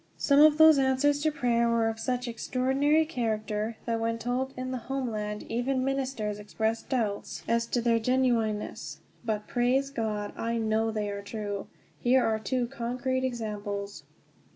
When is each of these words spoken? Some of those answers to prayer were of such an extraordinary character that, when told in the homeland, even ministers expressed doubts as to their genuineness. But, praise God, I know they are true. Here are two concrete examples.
Some 0.17 0.39
of 0.39 0.57
those 0.57 0.79
answers 0.79 1.21
to 1.21 1.31
prayer 1.31 1.69
were 1.69 1.87
of 1.87 1.99
such 1.99 2.25
an 2.25 2.31
extraordinary 2.31 3.05
character 3.05 3.77
that, 3.85 3.99
when 3.99 4.17
told 4.17 4.51
in 4.57 4.71
the 4.71 4.79
homeland, 4.89 5.43
even 5.47 5.85
ministers 5.85 6.39
expressed 6.39 6.89
doubts 6.89 7.43
as 7.47 7.67
to 7.67 7.81
their 7.81 7.99
genuineness. 7.99 9.01
But, 9.23 9.47
praise 9.47 9.91
God, 9.91 10.33
I 10.35 10.57
know 10.57 10.89
they 10.89 11.11
are 11.11 11.21
true. 11.21 11.67
Here 11.99 12.25
are 12.25 12.39
two 12.39 12.65
concrete 12.65 13.23
examples. 13.23 14.01